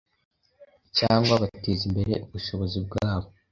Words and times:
cyangwa 0.97 1.33
bateza 1.41 1.83
imbere 1.89 2.13
ubushobozi 2.25 2.77
bwabo. 2.85 3.27